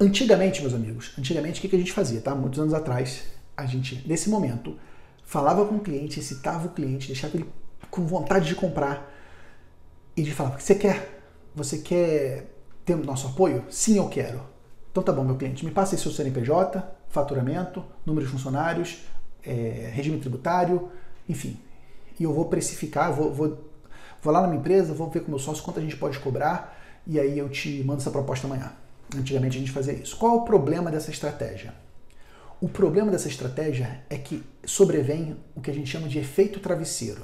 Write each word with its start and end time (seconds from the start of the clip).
Antigamente, 0.00 0.60
meus 0.60 0.74
amigos, 0.74 1.12
antigamente 1.18 1.58
o 1.58 1.68
que 1.68 1.74
a 1.74 1.78
gente 1.78 1.92
fazia, 1.92 2.20
tá? 2.20 2.32
Muitos 2.32 2.60
anos 2.60 2.72
atrás, 2.72 3.24
a 3.56 3.66
gente, 3.66 4.06
nesse 4.06 4.30
momento, 4.30 4.78
falava 5.24 5.66
com 5.66 5.74
o 5.74 5.80
cliente, 5.80 6.20
excitava 6.20 6.68
o 6.68 6.70
cliente, 6.70 7.08
deixava 7.08 7.36
ele 7.36 7.50
com 7.90 8.06
vontade 8.06 8.46
de 8.46 8.54
comprar 8.54 9.12
e 10.16 10.22
de 10.22 10.32
falar: 10.32 10.58
Você 10.60 10.76
quer? 10.76 11.20
Você 11.52 11.78
quer 11.78 12.48
ter 12.84 12.94
o 12.94 13.04
nosso 13.04 13.26
apoio? 13.26 13.64
Sim, 13.68 13.96
eu 13.96 14.08
quero. 14.08 14.40
Então 14.92 15.02
tá 15.02 15.12
bom, 15.12 15.24
meu 15.24 15.36
cliente, 15.36 15.64
me 15.64 15.72
passa 15.72 15.96
aí 15.96 16.00
seu 16.00 16.12
CNPJ, 16.12 16.80
faturamento, 17.08 17.84
número 18.06 18.24
de 18.24 18.30
funcionários, 18.30 18.98
é, 19.44 19.90
regime 19.92 20.18
tributário, 20.18 20.90
enfim. 21.28 21.58
E 22.20 22.22
eu 22.22 22.32
vou 22.32 22.44
precificar, 22.44 23.12
vou, 23.12 23.34
vou, 23.34 23.68
vou 24.22 24.32
lá 24.32 24.42
na 24.42 24.46
minha 24.46 24.60
empresa, 24.60 24.94
vou 24.94 25.10
ver 25.10 25.20
com 25.20 25.26
o 25.26 25.30
meu 25.30 25.38
sócio 25.40 25.62
quanto 25.64 25.80
a 25.80 25.82
gente 25.82 25.96
pode 25.96 26.20
cobrar 26.20 26.78
e 27.04 27.18
aí 27.18 27.38
eu 27.38 27.48
te 27.48 27.82
mando 27.84 28.00
essa 28.00 28.10
proposta 28.10 28.46
amanhã. 28.46 28.72
Antigamente 29.16 29.56
a 29.56 29.60
gente 29.60 29.72
fazia 29.72 29.92
isso. 29.92 30.16
Qual 30.16 30.36
o 30.36 30.44
problema 30.44 30.90
dessa 30.90 31.10
estratégia? 31.10 31.72
O 32.60 32.68
problema 32.68 33.10
dessa 33.10 33.28
estratégia 33.28 34.00
é 34.10 34.18
que 34.18 34.42
sobrevém 34.64 35.36
o 35.54 35.60
que 35.60 35.70
a 35.70 35.74
gente 35.74 35.88
chama 35.88 36.08
de 36.08 36.18
efeito 36.18 36.60
travesseiro. 36.60 37.22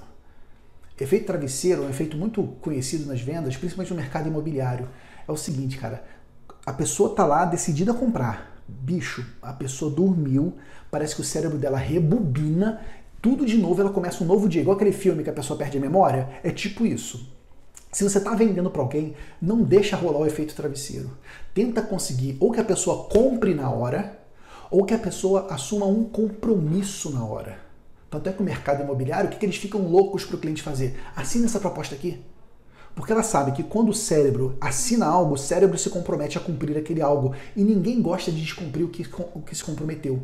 Efeito 0.98 1.26
travesseiro 1.26 1.82
é 1.82 1.86
um 1.86 1.90
efeito 1.90 2.16
muito 2.16 2.42
conhecido 2.60 3.06
nas 3.06 3.20
vendas, 3.20 3.56
principalmente 3.56 3.90
no 3.90 3.96
mercado 3.96 4.28
imobiliário. 4.28 4.88
É 5.26 5.32
o 5.32 5.36
seguinte, 5.36 5.76
cara, 5.76 6.04
a 6.64 6.72
pessoa 6.72 7.14
tá 7.14 7.26
lá 7.26 7.44
decidida 7.44 7.90
a 7.90 7.94
comprar. 7.94 8.62
Bicho, 8.66 9.26
a 9.42 9.52
pessoa 9.52 9.90
dormiu, 9.90 10.56
parece 10.90 11.16
que 11.16 11.20
o 11.20 11.24
cérebro 11.24 11.58
dela 11.58 11.76
rebobina, 11.76 12.80
tudo 13.20 13.44
de 13.44 13.58
novo, 13.58 13.80
ela 13.80 13.90
começa 13.90 14.22
um 14.22 14.26
novo 14.26 14.48
dia, 14.48 14.62
igual 14.62 14.76
aquele 14.76 14.92
filme 14.92 15.24
que 15.24 15.30
a 15.30 15.32
pessoa 15.32 15.58
perde 15.58 15.78
a 15.78 15.80
memória. 15.80 16.28
É 16.44 16.50
tipo 16.50 16.86
isso. 16.86 17.28
Se 17.94 18.02
você 18.02 18.18
está 18.18 18.34
vendendo 18.34 18.68
para 18.72 18.82
alguém, 18.82 19.14
não 19.40 19.62
deixa 19.62 19.94
rolar 19.94 20.18
o 20.18 20.26
efeito 20.26 20.52
travesseiro. 20.52 21.16
Tenta 21.54 21.80
conseguir 21.80 22.36
ou 22.40 22.50
que 22.50 22.58
a 22.58 22.64
pessoa 22.64 23.04
compre 23.04 23.54
na 23.54 23.70
hora, 23.70 24.18
ou 24.68 24.84
que 24.84 24.92
a 24.92 24.98
pessoa 24.98 25.46
assuma 25.48 25.86
um 25.86 26.02
compromisso 26.02 27.08
na 27.12 27.24
hora. 27.24 27.56
Tanto 28.10 28.28
é 28.28 28.32
que 28.32 28.42
o 28.42 28.44
mercado 28.44 28.82
imobiliário, 28.82 29.28
o 29.28 29.32
que, 29.32 29.38
que 29.38 29.46
eles 29.46 29.58
ficam 29.58 29.86
loucos 29.86 30.24
para 30.24 30.34
o 30.34 30.40
cliente 30.40 30.60
fazer? 30.60 30.98
Assina 31.14 31.44
essa 31.44 31.60
proposta 31.60 31.94
aqui. 31.94 32.20
Porque 32.96 33.12
ela 33.12 33.22
sabe 33.22 33.52
que 33.52 33.62
quando 33.62 33.90
o 33.90 33.94
cérebro 33.94 34.56
assina 34.60 35.06
algo, 35.06 35.34
o 35.34 35.38
cérebro 35.38 35.78
se 35.78 35.88
compromete 35.88 36.36
a 36.36 36.40
cumprir 36.40 36.76
aquele 36.76 37.00
algo. 37.00 37.32
E 37.54 37.62
ninguém 37.62 38.02
gosta 38.02 38.32
de 38.32 38.40
descumprir 38.40 38.84
o 38.84 38.88
que, 38.88 39.06
o 39.34 39.40
que 39.40 39.54
se 39.54 39.62
comprometeu. 39.62 40.20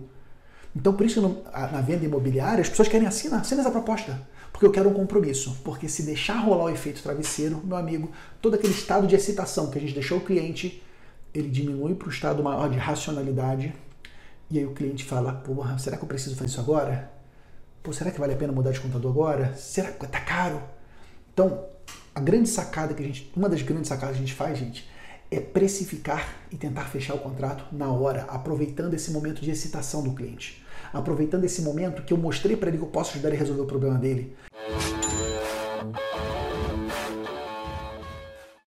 Então, 0.74 0.92
por 0.92 1.04
isso, 1.04 1.20
na 1.52 1.80
venda 1.80 2.04
imobiliária, 2.04 2.62
as 2.62 2.68
pessoas 2.68 2.88
querem 2.88 3.06
assinar, 3.06 3.40
assina 3.40 3.60
essa 3.60 3.70
proposta. 3.70 4.20
Porque 4.52 4.66
eu 4.66 4.70
quero 4.70 4.88
um 4.88 4.94
compromisso. 4.94 5.58
Porque 5.64 5.88
se 5.88 6.02
deixar 6.02 6.38
rolar 6.38 6.64
o 6.64 6.70
efeito 6.70 7.02
travesseiro, 7.02 7.60
meu 7.64 7.76
amigo, 7.76 8.10
todo 8.40 8.54
aquele 8.54 8.72
estado 8.72 9.06
de 9.06 9.14
excitação 9.14 9.70
que 9.70 9.78
a 9.78 9.80
gente 9.80 9.94
deixou 9.94 10.18
o 10.18 10.20
cliente, 10.20 10.82
ele 11.34 11.48
diminui 11.48 11.94
para 11.94 12.08
o 12.08 12.10
estado 12.10 12.42
maior 12.42 12.68
de 12.68 12.78
racionalidade. 12.78 13.74
E 14.50 14.58
aí 14.58 14.66
o 14.66 14.72
cliente 14.72 15.04
fala, 15.04 15.32
porra, 15.32 15.78
será 15.78 15.96
que 15.96 16.02
eu 16.02 16.08
preciso 16.08 16.34
fazer 16.34 16.48
isso 16.48 16.60
agora? 16.60 17.10
Pô, 17.82 17.92
será 17.92 18.10
que 18.10 18.20
vale 18.20 18.34
a 18.34 18.36
pena 18.36 18.52
mudar 18.52 18.72
de 18.72 18.80
contador 18.80 19.10
agora? 19.10 19.54
Será 19.54 19.91
que 19.91 20.06
tá 20.06 20.20
caro? 20.20 20.60
Então, 21.32 21.64
a 22.14 22.20
grande 22.20 22.48
sacada 22.48 22.92
que 22.92 23.02
a 23.02 23.06
gente, 23.06 23.32
uma 23.34 23.48
das 23.48 23.62
grandes 23.62 23.88
sacadas 23.88 24.16
que 24.16 24.22
a 24.22 24.26
gente 24.26 24.34
faz, 24.34 24.58
gente, 24.58 24.88
é 25.31 25.39
precificar 25.39 26.41
e 26.50 26.56
tentar 26.56 26.84
fechar 26.86 27.14
o 27.14 27.19
contrato 27.19 27.64
na 27.73 27.91
hora, 27.92 28.25
aproveitando 28.28 28.95
esse 28.95 29.12
momento 29.12 29.41
de 29.41 29.50
excitação 29.50 30.03
do 30.03 30.12
cliente. 30.12 30.64
Aproveitando 30.92 31.45
esse 31.45 31.62
momento 31.62 32.03
que 32.03 32.12
eu 32.12 32.19
mostrei 32.19 32.56
para 32.56 32.69
ele 32.69 32.78
que 32.78 32.84
eu 32.84 32.89
posso 32.89 33.12
ajudar 33.12 33.28
ele 33.28 33.37
a 33.37 33.41
resolver 33.41 33.62
o 33.62 33.67
problema 33.67 33.97
dele. 33.97 34.34